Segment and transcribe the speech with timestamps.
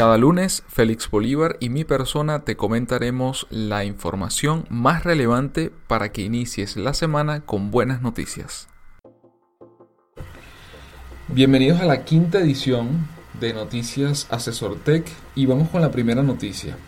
[0.00, 6.22] Cada lunes, Félix Bolívar y mi persona te comentaremos la información más relevante para que
[6.22, 8.66] inicies la semana con buenas noticias.
[11.28, 13.08] Bienvenidos a la quinta edición
[13.38, 16.78] de Noticias Asesor Tech y vamos con la primera noticia.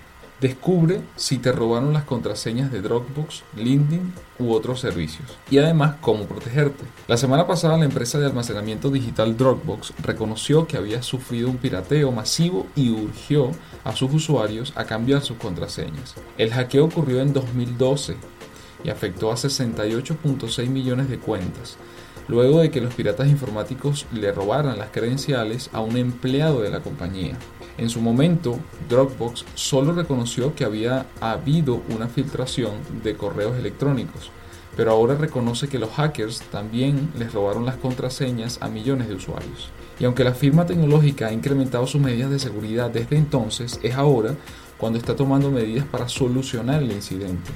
[0.42, 5.38] Descubre si te robaron las contraseñas de Dropbox, LinkedIn u otros servicios.
[5.48, 6.82] Y además, cómo protegerte.
[7.06, 12.10] La semana pasada la empresa de almacenamiento digital Dropbox reconoció que había sufrido un pirateo
[12.10, 13.52] masivo y urgió
[13.84, 16.16] a sus usuarios a cambiar sus contraseñas.
[16.36, 18.16] El hackeo ocurrió en 2012
[18.82, 21.76] y afectó a 68.6 millones de cuentas,
[22.28, 26.80] luego de que los piratas informáticos le robaran las credenciales a un empleado de la
[26.80, 27.36] compañía.
[27.78, 34.30] En su momento, Dropbox solo reconoció que había habido una filtración de correos electrónicos,
[34.76, 39.70] pero ahora reconoce que los hackers también les robaron las contraseñas a millones de usuarios.
[39.98, 44.34] Y aunque la firma tecnológica ha incrementado sus medidas de seguridad desde entonces, es ahora
[44.78, 47.52] cuando está tomando medidas para solucionar el incidente.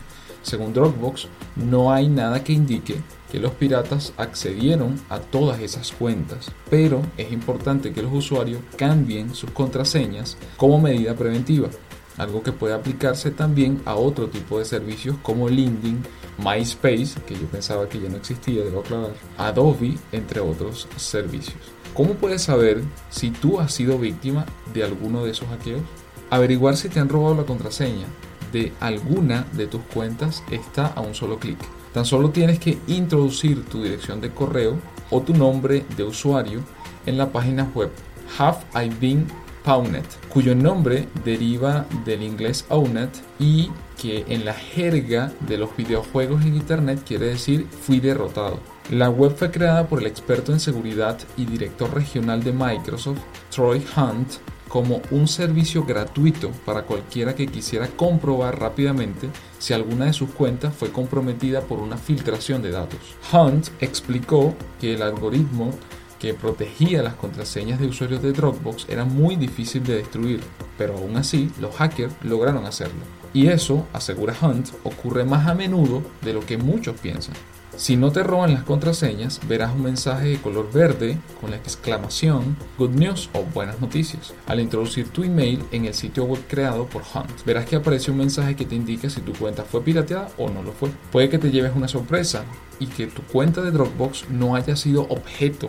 [0.47, 3.03] Según Dropbox, no hay nada que indique
[3.33, 9.35] que los piratas accedieron a todas esas cuentas, pero es importante que los usuarios cambien
[9.35, 11.69] sus contraseñas como medida preventiva,
[12.17, 16.05] algo que puede aplicarse también a otro tipo de servicios como LinkedIn,
[16.39, 21.59] MySpace, que yo pensaba que ya no existía, debo aclarar, Adobe, entre otros servicios.
[21.93, 25.83] ¿Cómo puedes saber si tú has sido víctima de alguno de esos hackeos?
[26.31, 28.07] Averiguar si te han robado la contraseña
[28.53, 31.59] de alguna de tus cuentas está a un solo clic.
[31.93, 34.77] Tan solo tienes que introducir tu dirección de correo
[35.11, 36.61] o tu nombre de usuario
[37.07, 37.91] en la página web
[38.39, 39.27] Have I Been
[39.65, 46.45] Pwned, cuyo nombre deriva del inglés Ownet y que en la jerga de los videojuegos
[46.45, 48.61] en Internet quiere decir fui derrotado.
[48.91, 53.19] La web fue creada por el experto en seguridad y director regional de Microsoft,
[53.51, 54.35] Troy Hunt,
[54.69, 59.29] como un servicio gratuito para cualquiera que quisiera comprobar rápidamente
[59.59, 63.01] si alguna de sus cuentas fue comprometida por una filtración de datos.
[63.33, 65.71] Hunt explicó que el algoritmo
[66.19, 70.41] que protegía las contraseñas de usuarios de Dropbox era muy difícil de destruir,
[70.79, 73.01] pero aún así los hackers lograron hacerlo.
[73.35, 77.35] Y eso, asegura Hunt, ocurre más a menudo de lo que muchos piensan.
[77.77, 82.57] Si no te roban las contraseñas, verás un mensaje de color verde con la exclamación
[82.79, 84.33] Good News o Buenas Noticias.
[84.47, 88.17] Al introducir tu email en el sitio web creado por Hunt, verás que aparece un
[88.17, 90.89] mensaje que te indica si tu cuenta fue pirateada o no lo fue.
[91.13, 92.45] Puede que te lleves una sorpresa
[92.81, 95.69] y que tu cuenta de Dropbox no haya sido objeto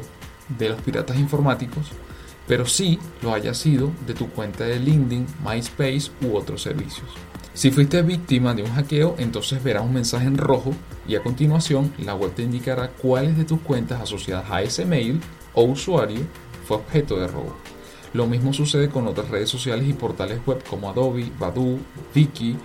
[0.57, 1.91] de los piratas informáticos,
[2.47, 7.09] pero sí lo haya sido de tu cuenta de LinkedIn, MySpace u otros servicios.
[7.57, 10.75] Si fuiste víctima de un hackeo, entonces verás un mensaje en rojo
[11.07, 15.19] y a continuación la web te indicará cuáles de tus cuentas asociadas a ese mail
[15.56, 16.19] o usuario
[16.67, 17.56] fue objeto de robo.
[18.13, 21.79] Lo mismo sucede con otras redes sociales y portales web como Adobe, Badu,
[22.13, 22.56] Viki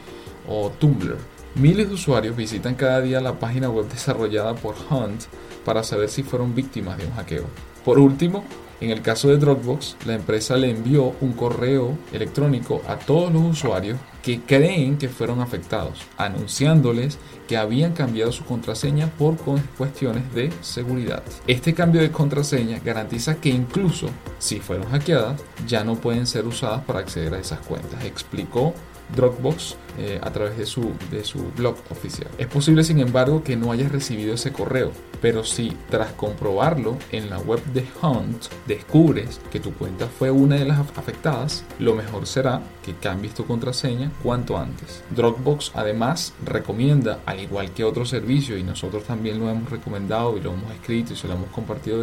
[0.47, 1.16] o Tumblr.
[1.54, 5.22] Miles de usuarios visitan cada día la página web desarrollada por Hunt
[5.64, 7.47] para saber si fueron víctimas de un hackeo.
[7.82, 8.44] Por último,
[8.82, 13.43] en el caso de Dropbox, la empresa le envió un correo electrónico a todos los
[13.43, 20.50] usuarios que creen que fueron afectados, anunciándoles que habían cambiado su contraseña por cuestiones de
[20.62, 21.22] seguridad.
[21.47, 24.09] Este cambio de contraseña garantiza que incluso
[24.41, 28.75] si fueron hackeadas, ya no pueden ser usadas para acceder a esas cuentas, explicó
[29.14, 32.30] Dropbox eh, a través de su, de su blog oficial.
[32.38, 34.90] Es posible, sin embargo, que no hayas recibido ese correo,
[35.20, 40.56] pero si tras comprobarlo en la web de Hunt descubres que tu cuenta fue una
[40.56, 45.02] de las afectadas, lo mejor será que cambies tu contraseña cuanto antes.
[45.10, 50.40] Dropbox además recomienda, al igual que otros servicios, y nosotros también lo hemos recomendado y
[50.40, 52.02] lo hemos escrito y se lo hemos compartido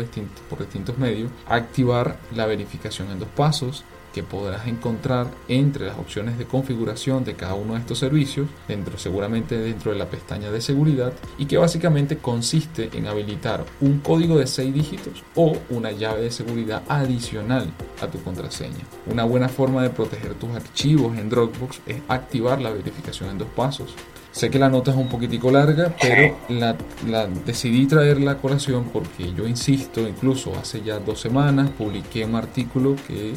[0.49, 3.83] por distintos medios, activar la verificación en dos pasos
[4.19, 8.97] que podrás encontrar entre las opciones de configuración de cada uno de estos servicios, dentro
[8.97, 14.37] seguramente dentro de la pestaña de seguridad, y que básicamente consiste en habilitar un código
[14.37, 17.71] de 6 dígitos o una llave de seguridad adicional
[18.01, 18.83] a tu contraseña.
[19.09, 23.47] Una buena forma de proteger tus archivos en Dropbox es activar la verificación en dos
[23.55, 23.95] pasos.
[24.33, 26.75] Sé que la nota es un poquitico larga, pero la,
[27.07, 32.35] la, decidí traer la colación porque yo insisto, incluso hace ya dos semanas publiqué un
[32.35, 33.33] artículo que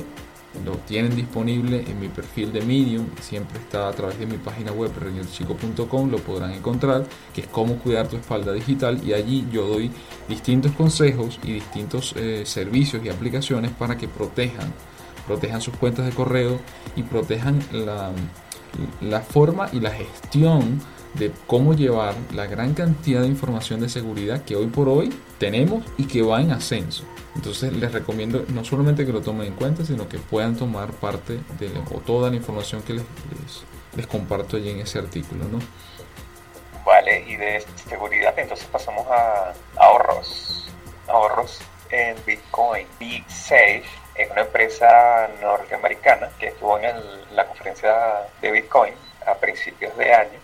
[0.65, 4.73] lo tienen disponible en mi perfil de Medium, siempre está a través de mi página
[4.73, 9.67] web reñochico.com, lo podrán encontrar, que es cómo cuidar tu espalda digital y allí yo
[9.67, 9.91] doy
[10.29, 14.73] distintos consejos y distintos eh, servicios y aplicaciones para que protejan,
[15.27, 16.61] protejan sus cuentas de correo
[16.97, 18.13] y protejan la,
[19.01, 20.81] la forma y la gestión
[21.14, 25.85] de cómo llevar la gran cantidad de información de seguridad que hoy por hoy tenemos
[25.99, 27.05] y que va en ascenso.
[27.35, 31.38] Entonces les recomiendo no solamente que lo tomen en cuenta, sino que puedan tomar parte
[31.59, 33.05] de o toda la información que les,
[33.97, 35.44] les, comparto allí en ese artículo.
[35.44, 35.59] ¿no?
[36.85, 40.70] Vale, y de seguridad entonces pasamos a ahorros.
[41.08, 41.61] Ahorros
[41.91, 42.87] en Bitcoin.
[42.99, 43.85] BitSafe
[44.15, 46.97] es una empresa norteamericana que estuvo en
[47.35, 47.93] la conferencia
[48.41, 48.94] de Bitcoin
[49.26, 50.38] a principios de año.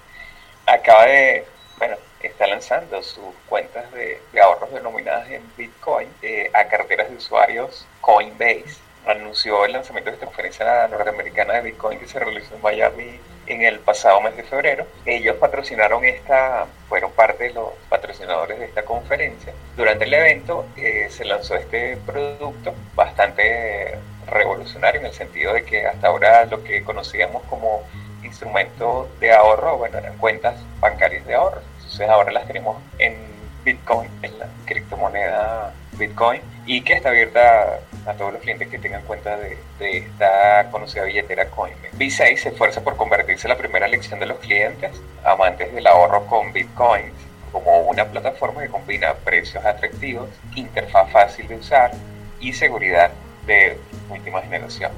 [0.69, 1.47] Acaba de,
[1.79, 7.87] bueno, está lanzando sus cuentas de, ahorros denominadas en Bitcoin eh, a carteras de usuarios
[8.03, 8.77] Coinbase.
[9.07, 13.63] Anunció el lanzamiento de esta conferencia norteamericana de Bitcoin que se realizó en Miami en
[13.63, 14.87] el pasado mes de febrero.
[15.07, 19.55] Ellos patrocinaron esta, fueron parte de los patrocinadores de esta conferencia.
[19.75, 25.87] Durante el evento eh, se lanzó este producto bastante revolucionario en el sentido de que
[25.87, 27.85] hasta ahora lo que conocíamos como
[28.29, 33.17] instrumento de ahorro, bueno, eran cuentas bancarias de ahorro entonces ahora las tenemos en
[33.65, 39.03] Bitcoin, en la criptomoneda Bitcoin, y que está abierta a todos los clientes que tengan
[39.05, 41.89] cuenta de, esta conocida billetera Coinbase.
[41.95, 44.93] Visa se esfuerza por convertirse en la primera elección de los clientes
[45.25, 47.11] amantes del ahorro con Bitcoin
[47.53, 51.93] como una plataforma que combina precios atractivos, interfaz fácil de usar
[52.39, 53.11] y seguridad
[53.47, 53.79] de
[54.11, 54.93] última generación.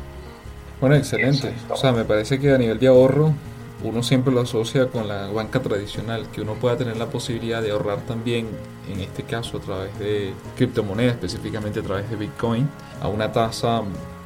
[0.80, 1.52] Bueno, excelente.
[1.68, 3.34] O sea, me parece que a nivel de ahorro
[3.82, 7.70] uno siempre lo asocia con la banca tradicional, que uno pueda tener la posibilidad de
[7.70, 8.46] ahorrar también,
[8.90, 12.68] en este caso a través de criptomonedas, específicamente a través de Bitcoin,
[13.00, 13.82] a una tasa,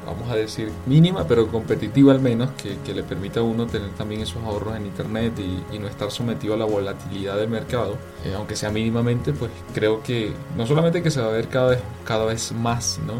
[0.07, 4.21] vamos a decir, mínima, pero competitiva al menos, que, le permita a uno tener también
[4.23, 8.57] esos ahorros en Internet y, no estar sometido a la volatilidad del mercado, eh, aunque
[8.57, 12.25] sea mínimamente, pues creo que no solamente que se va a ver cada vez, cada
[12.25, 13.15] vez más, ¿no?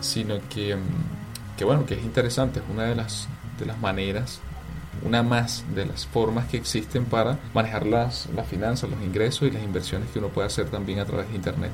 [0.00, 1.17] sino que, mm,
[1.58, 3.28] que bueno, que es interesante, es una de las,
[3.58, 4.40] de las maneras
[5.02, 9.50] una más de las formas que existen para manejar las, las finanzas, los ingresos y
[9.50, 11.72] las inversiones que uno puede hacer también a través de Internet.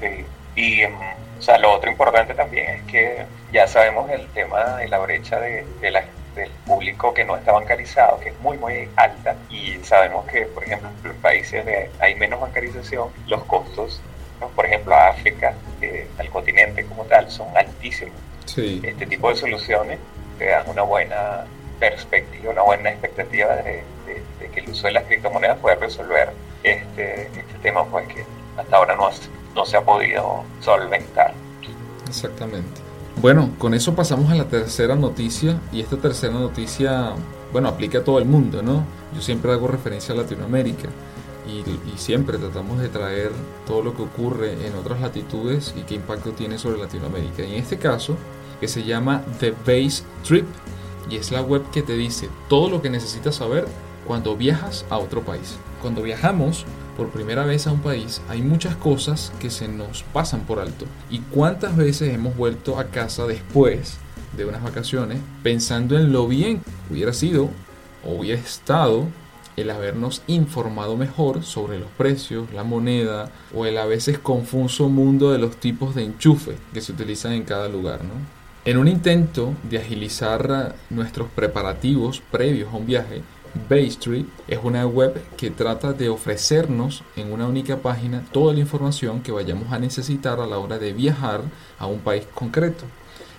[0.00, 0.24] Sí,
[0.56, 4.88] y em, o sea, lo otro importante también es que ya sabemos el tema de
[4.88, 9.36] la brecha de, la, del público que no está bancarizado, que es muy, muy alta,
[9.50, 14.00] y sabemos que, por ejemplo, en países donde hay menos bancarización, los costos,
[14.54, 18.14] por ejemplo, a África, eh, al continente como tal, son altísimos.
[18.46, 18.80] Sí.
[18.82, 19.98] Este tipo de soluciones
[20.38, 21.44] te dan una buena
[21.78, 23.82] perspectiva, una buena expectativa de,
[24.52, 26.30] que el uso de las criptomonedas pueda resolver
[26.62, 28.24] este, este tema pues que
[28.56, 29.08] hasta ahora no,
[29.54, 31.32] no se ha podido solventar.
[32.06, 32.80] Exactamente.
[33.20, 37.14] Bueno, con eso pasamos a la tercera noticia y esta tercera noticia,
[37.52, 38.84] bueno, aplica a todo el mundo, ¿no?
[39.14, 40.88] Yo siempre hago referencia a Latinoamérica
[41.46, 43.30] y, siempre tratamos de traer
[43.66, 47.44] todo lo que ocurre en otras latitudes y qué impacto tiene sobre Latinoamérica.
[47.44, 48.16] Y en este caso,
[48.60, 50.46] que se llama The Base Trip,
[51.10, 53.66] y es la web que te dice todo lo que necesitas saber
[54.06, 55.56] cuando viajas a otro país.
[55.80, 56.64] Cuando viajamos
[56.96, 60.86] por primera vez a un país hay muchas cosas que se nos pasan por alto.
[61.10, 63.98] ¿Y cuántas veces hemos vuelto a casa después
[64.36, 67.50] de unas vacaciones pensando en lo bien hubiera sido
[68.04, 69.06] o hubiera estado
[69.56, 75.30] el habernos informado mejor sobre los precios, la moneda o el a veces confuso mundo
[75.30, 78.14] de los tipos de enchufe que se utilizan en cada lugar, ¿no?
[78.64, 83.22] En un intento de agilizar nuestros preparativos previos a un viaje,
[83.68, 89.20] Baystreet es una web que trata de ofrecernos en una única página toda la información
[89.20, 91.42] que vayamos a necesitar a la hora de viajar
[91.78, 92.84] a un país concreto.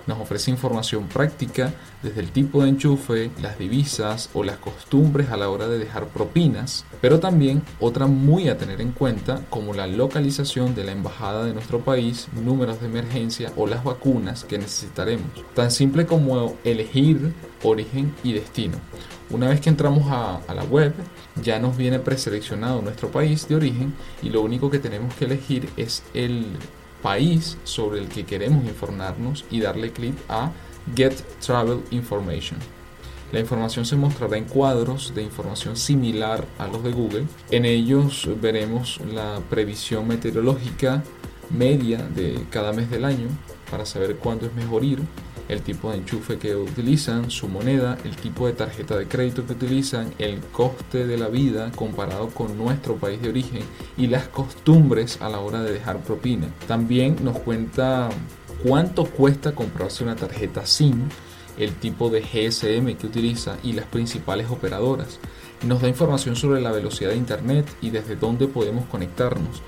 [0.06, 5.38] Nos ofrece información práctica desde el tipo de enchufe, las divisas o las costumbres a
[5.38, 9.88] la hora de dejar propinas, pero también otra muy a tener en cuenta como la
[9.88, 15.28] localización de la embajada de nuestro país, números de emergencia o las vacunas que necesitaremos.
[15.54, 17.34] Tan simple como elegir
[17.64, 18.78] origen y destino.
[19.30, 20.94] Una vez que entramos a, a, la web,
[21.42, 25.70] ya nos viene preseleccionado nuestro país de origen y lo único que tenemos que elegir
[25.78, 26.46] es el
[27.04, 30.52] país sobre el que queremos informarnos y darle clic a
[30.96, 31.14] Get
[31.46, 32.60] Travel Information.
[33.32, 37.26] La información se mostrará en cuadros de información similar a los de Google.
[37.52, 41.04] En ellos veremos la previsión meteorológica
[41.50, 43.28] media de cada mes del año
[43.70, 45.00] para saber cuándo es mejor ir,
[45.50, 49.54] el tipo de enchufe que utilizan, su moneda, el tipo de tarjeta de crédito que
[49.54, 53.62] utilizan, el coste de la vida comparado con nuestro país de origen
[53.98, 56.48] y las costumbres a la hora de dejar propina.
[56.68, 58.10] También nos cuenta
[58.64, 61.10] cuánto cuesta comprarse una tarjeta SIM
[61.58, 65.20] el tipo de GSM que utiliza y las principales operadoras.
[65.66, 69.62] Nos da información sobre la velocidad de Internet y desde dónde podemos conectarnos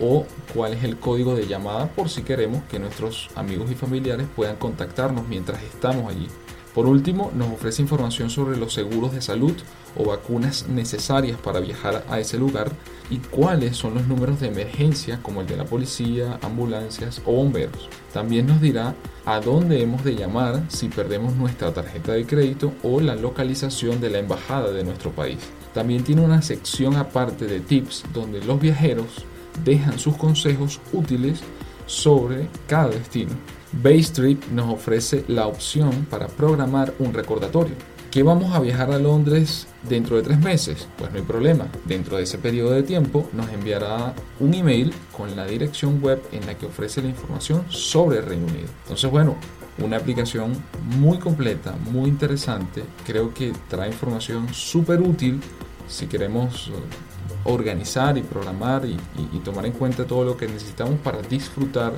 [0.00, 4.26] o cuál es el código de llamada por si queremos que nuestros amigos y familiares
[4.34, 6.28] puedan contactarnos mientras estamos allí.
[6.74, 9.54] Por último, nos ofrece información sobre los seguros de salud
[9.96, 12.72] o vacunas necesarias para viajar a ese lugar
[13.10, 17.88] y cuáles son los números de emergencia como el de la policía, ambulancias o bomberos.
[18.12, 23.00] También nos dirá a dónde hemos de llamar si perdemos nuestra tarjeta de crédito o
[23.00, 25.38] la localización de la embajada de nuestro país.
[25.74, 29.24] También tiene una sección aparte de tips donde los viajeros
[29.64, 31.40] dejan sus consejos útiles
[31.86, 33.32] sobre cada destino.
[33.82, 37.74] Baystrip nos ofrece la opción para programar un recordatorio.
[38.10, 40.86] ¿Que vamos a viajar a Londres dentro de tres meses?
[40.96, 41.66] Pues no hay problema.
[41.84, 46.46] Dentro de ese periodo de tiempo nos enviará un email con la dirección web en
[46.46, 48.68] la que ofrece la información sobre el Reino Unido.
[48.84, 49.34] Entonces, bueno,
[49.78, 50.52] una aplicación
[50.96, 52.84] muy completa, muy interesante.
[53.04, 55.40] Creo que trae información súper útil
[55.88, 56.70] si queremos
[57.44, 61.92] organizar y programar y, tomar en cuenta todo lo que necesitamos para disfrutar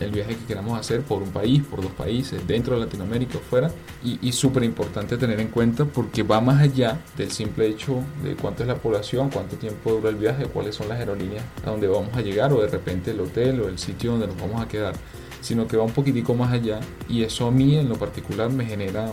[0.00, 3.40] el viaje que queramos hacer por un país, por dos países, dentro de Latinoamérica o
[3.40, 3.70] fuera.
[4.02, 8.34] Y, y súper importante tener en cuenta porque va más allá del simple hecho de
[8.34, 11.86] cuánto es la población, cuánto tiempo dura el viaje, cuáles son las aerolíneas a donde
[11.86, 14.68] vamos a llegar o de repente el hotel o el sitio donde nos vamos a
[14.68, 14.94] quedar,
[15.40, 18.66] sino que va un poquitico más allá y eso a mí en lo particular me
[18.66, 19.10] genera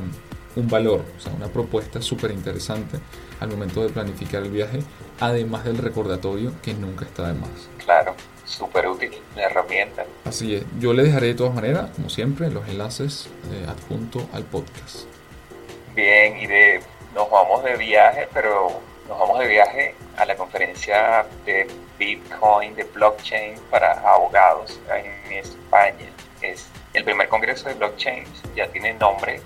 [0.56, 3.00] un valor, o sea, una propuesta súper interesante
[3.40, 4.80] al momento de planificar el viaje,
[5.20, 7.70] además del recordatorio que nunca está de más.
[7.84, 8.16] Claro,
[8.46, 10.06] súper útil la herramienta.
[10.26, 14.44] Así es, yo le dejaré de todas maneras, como siempre, los enlaces eh, adjunto al
[14.44, 15.06] podcast.
[15.96, 16.82] Bien, y de
[17.14, 18.70] nos vamos de viaje, pero
[19.08, 21.68] nos vamos de viaje a la conferencia de
[21.98, 26.10] Bitcoin, de blockchain para abogados en España.
[26.42, 28.24] Es el primer congreso de blockchain,
[28.56, 29.42] ya tiene nombre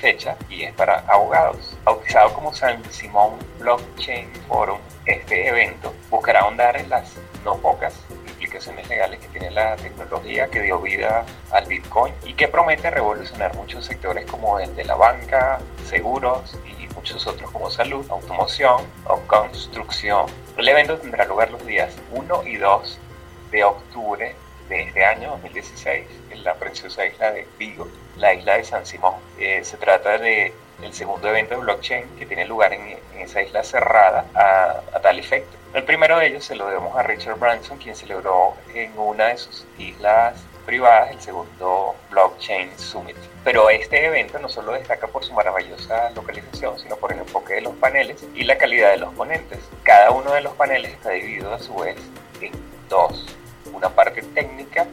[0.00, 1.76] fecha y es para abogados.
[1.84, 7.14] Bautizado como San Simón Blockchain Forum, este evento buscará ahondar en las
[7.44, 7.94] no pocas
[8.26, 13.54] implicaciones legales que tiene la tecnología que dio vida al Bitcoin y que promete revolucionar
[13.54, 19.18] muchos sectores como el de la banca, seguros y muchos otros como salud, automoción o
[19.26, 20.26] construcción.
[20.56, 22.98] El evento tendrá lugar los días 1 y 2
[23.50, 24.34] de octubre
[24.70, 29.16] de este año 2016 en la preciosa isla de Vigo, la isla de San Simón.
[29.38, 33.62] Eh, se trata de el segundo evento de blockchain que tiene lugar en, esa isla
[33.62, 35.54] cerrada a, tal efecto.
[35.74, 39.36] El primero de ellos se lo debemos a Richard Branson, quien celebró en una de
[39.36, 43.16] sus islas privadas el segundo Blockchain Summit.
[43.44, 47.60] Pero este evento no solo destaca por su maravillosa localización, sino por el enfoque de
[47.60, 49.58] los paneles y la calidad de los ponentes.
[49.82, 51.96] Cada uno de los paneles está dividido a su vez
[52.40, 52.52] en
[52.88, 53.26] dos
[53.72, 54.86] una parte técnica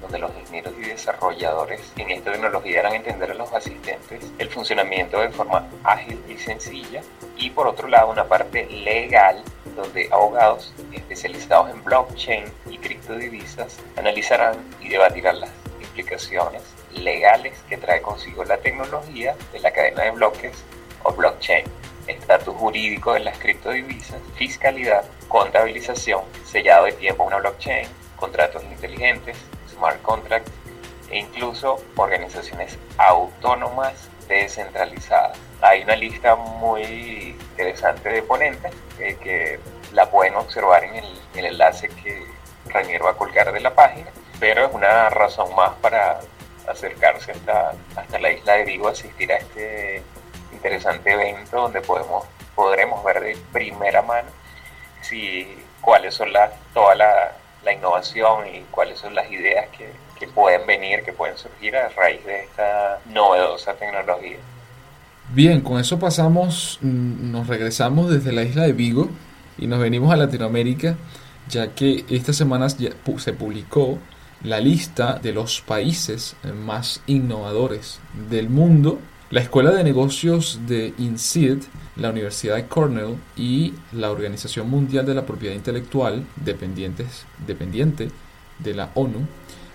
[0.00, 5.20] donde los ingenieros y desarrolladores en esta tecnología harán entender a los asistentes el funcionamiento
[5.20, 7.02] de forma ágil y sencilla.
[7.36, 9.42] Y por otro lado una parte legal
[9.74, 16.62] donde abogados especializados en blockchain y criptodivisas analizarán y debatirán las implicaciones
[16.94, 20.64] legales que trae consigo la tecnología de la cadena de bloques
[21.02, 21.64] o blockchain,
[22.06, 29.36] estatus jurídico de las criptodivisas, fiscalidad, contabilización, sellado de tiempo a una blockchain, contratos inteligentes,
[29.68, 30.50] smart contracts
[31.10, 35.38] e incluso organizaciones autónomas descentralizadas.
[35.60, 39.60] Hay una lista muy interesante de ponentes que
[39.92, 42.26] la pueden observar en el, enlace que
[42.66, 46.20] Ranier va a colgar de la página, pero es una razón más para
[46.66, 50.02] acercarse hasta, hasta la isla de Vigo, asistir a este
[50.52, 54.28] interesante evento donde podemos, podremos ver de primera mano
[55.02, 57.32] si cuáles son las, todas las
[57.66, 61.90] la innovación y cuáles son las ideas que, que pueden venir, que pueden surgir a
[61.90, 64.38] raíz de esta novedosa tecnología.
[65.34, 69.10] Bien, con eso pasamos, mm, nos regresamos desde la isla de Vigo
[69.58, 70.96] y nos venimos a Latinoamérica,
[71.48, 73.98] ya que esta semana se publicó
[74.42, 79.00] la lista de los países más innovadores del mundo.
[79.30, 81.58] La Escuela de Negocios de INSEAD
[81.96, 88.10] la Universidad de Cornell y la Organización Mundial de la Propiedad Intelectual, dependientes, dependiente
[88.58, 89.26] de la ONU,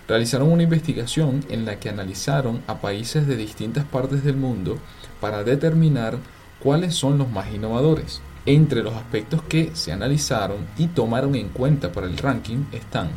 [0.08, 4.78] realizaron una investigación en la que analizaron a países de distintas partes del mundo
[5.20, 6.16] para determinar
[6.60, 8.20] cuáles son los más innovadores.
[8.46, 13.10] Entre los aspectos que se analizaron y tomaron en cuenta para el ranking están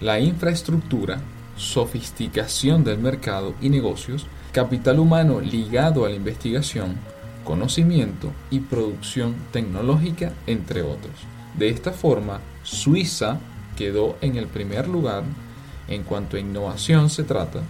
[0.00, 1.20] la infraestructura,
[1.60, 6.96] sofisticación del mercado y negocios, capital humano ligado a la investigación,
[7.44, 11.12] conocimiento y producción tecnológica, entre otros.
[11.56, 13.38] De esta forma, Suiza
[13.76, 15.24] quedó en el primer lugar
[15.88, 17.60] en cuanto a innovación se trata,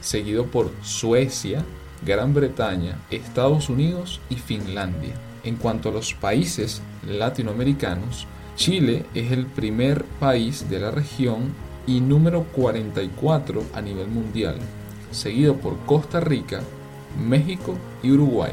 [0.00, 1.64] seguido por Suecia,
[2.04, 5.14] Gran Bretaña, Estados Unidos y Finlandia.
[5.44, 8.26] En cuanto a los países latinoamericanos,
[8.56, 11.54] Chile es el primer país de la región
[11.88, 14.56] y número 44 a nivel mundial,
[15.10, 16.60] seguido por Costa Rica,
[17.18, 18.52] México y Uruguay.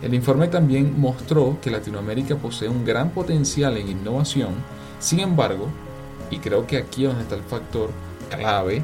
[0.00, 4.54] El informe también mostró que Latinoamérica posee un gran potencial en innovación,
[4.98, 5.68] sin embargo,
[6.30, 7.90] y creo que aquí es donde está el factor
[8.30, 8.82] clave,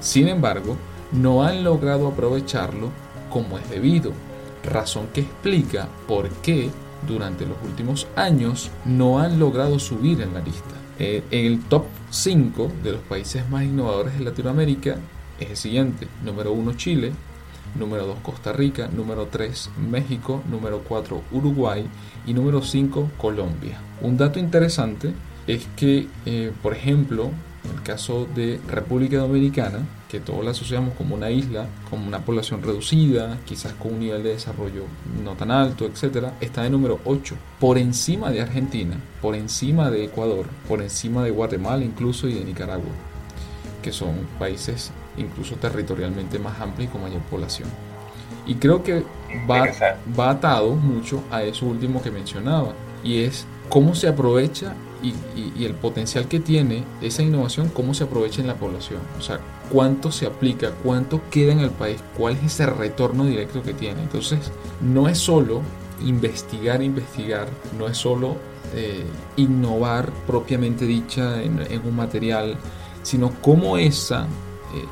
[0.00, 0.76] sin embargo,
[1.12, 2.90] no han logrado aprovecharlo
[3.30, 4.12] como es debido,
[4.64, 6.68] razón que explica por qué
[7.08, 10.74] durante los últimos años no han logrado subir en la lista.
[11.04, 14.98] Eh, en el top 5 de los países más innovadores de Latinoamérica
[15.40, 16.06] es el siguiente.
[16.24, 17.10] Número 1 Chile,
[17.76, 21.84] número 2 Costa Rica, número 3 México, número 4 Uruguay
[22.24, 23.80] y número 5 Colombia.
[24.00, 25.12] Un dato interesante
[25.48, 27.32] es que, eh, por ejemplo,
[27.64, 29.80] en el caso de República Dominicana,
[30.12, 34.22] que todos la asociamos como una isla, como una población reducida, quizás con un nivel
[34.22, 34.82] de desarrollo
[35.24, 40.04] no tan alto, etcétera, está de número 8, por encima de Argentina, por encima de
[40.04, 42.92] Ecuador, por encima de Guatemala incluso y de Nicaragua,
[43.80, 47.70] que son países incluso territorialmente más amplios y con mayor población.
[48.46, 49.04] Y creo que
[49.50, 49.64] va,
[50.18, 55.74] va atado mucho a eso último que mencionaba, y es cómo se aprovecha y, el
[55.74, 59.00] potencial que tiene esa innovación, cómo se aprovecha en la población.
[59.18, 59.40] O sea,
[59.70, 64.02] cuánto se aplica, cuánto queda en el país, cuál es ese retorno directo que tiene.
[64.02, 65.62] Entonces, no es solo
[66.04, 68.36] investigar, investigar, no es solo
[68.74, 69.04] eh,
[69.36, 72.56] innovar propiamente dicha en, un material,
[73.02, 74.26] sino cómo esa,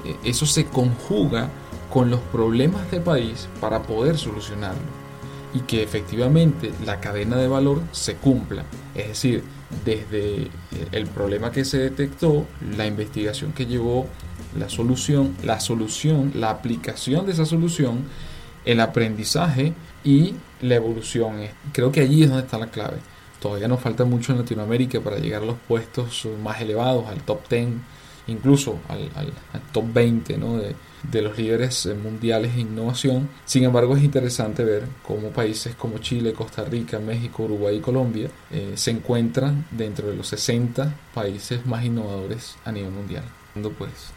[0.05, 1.49] eh, eso se conjuga
[1.93, 5.01] con los problemas del país para poder solucionarlo
[5.53, 8.65] y que efectivamente la cadena de valor se cumpla.
[8.95, 9.43] Es decir,
[9.85, 10.49] desde
[10.93, 12.47] el problema que se detectó,
[12.77, 14.07] la investigación que llevó,
[14.59, 18.05] la solución, la solución, la aplicación de esa solución,
[18.65, 19.73] el aprendizaje
[20.05, 21.37] y la evolución.
[21.73, 22.99] Creo que allí es donde está la clave.
[23.41, 27.49] Todavía nos falta mucho en Latinoamérica para llegar a los puestos más elevados, al top
[27.49, 27.69] 10,
[28.31, 29.11] incluso al,
[29.73, 30.57] top 20 ¿no?
[30.57, 33.29] de, de los líderes eh, mundiales en innovación.
[33.45, 38.29] Sin embargo, es interesante ver cómo países como Chile, Costa Rica, México, Uruguay y Colombia
[38.51, 43.25] eh, se encuentran dentro de los 60 países más innovadores a nivel mundial.
[43.77, 44.13] Pues,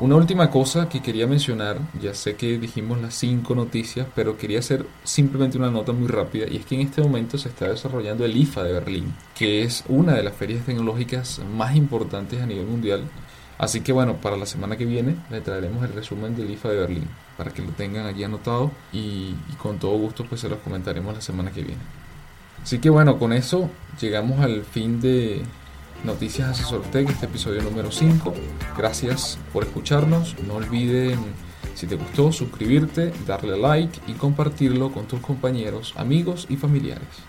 [0.00, 4.60] una última cosa que quería mencionar, ya sé que dijimos las cinco noticias, pero quería
[4.60, 8.24] hacer simplemente una nota muy rápida, y es que en este momento se está desarrollando
[8.24, 12.66] el IFA de Berlín, que es una de las ferias tecnológicas más importantes a nivel
[12.66, 13.02] mundial
[13.58, 16.76] Así que bueno, para la semana que viene le traeremos el resumen del IFA de
[16.76, 21.14] Berlín para que lo tengan allí anotado y, con todo gusto pues se los comentaremos
[21.14, 21.82] la semana que viene.
[22.62, 23.68] Así que bueno, con eso
[24.00, 25.42] llegamos al fin de
[26.04, 28.32] Noticias Asesor Tech, este episodio número 5.
[28.76, 30.36] Gracias por escucharnos.
[30.46, 31.18] No olviden,
[31.74, 37.27] si te gustó, suscribirte, darle like y compartirlo con tus compañeros, amigos y familiares.